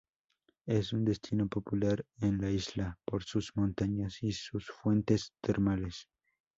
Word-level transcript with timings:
Es 0.65 0.93
un 0.93 1.05
destino 1.05 1.47
popular 1.47 2.03
en 2.21 2.39
la 2.41 2.49
isla, 2.49 2.97
por 3.05 3.23
sus 3.23 3.51
montañas 3.55 4.23
y 4.23 4.31
sus 4.31 4.65
fuentes 4.65 5.31
termales. 5.41 6.07